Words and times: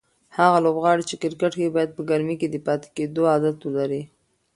هغه 0.37 0.57
لوبغاړي 0.65 1.03
چې 1.09 1.15
کرکټ 1.21 1.51
کوي 1.57 1.69
باید 1.75 1.95
په 1.95 2.01
ګرمۍ 2.09 2.35
کې 2.41 2.47
د 2.51 2.55
پاتې 2.65 2.87
کېدو 2.95 3.21
عادت 3.31 3.57
ولري. 3.63 4.01